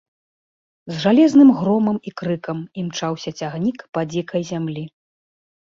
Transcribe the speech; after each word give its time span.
З 0.91 0.95
жалезным 1.03 1.49
громам 1.59 1.97
і 2.13 2.15
крыкам 2.23 2.57
імчаўся 2.85 3.29
цягнік 3.39 3.79
па 3.95 4.01
дзікай 4.11 4.41
зямлі. 4.53 4.83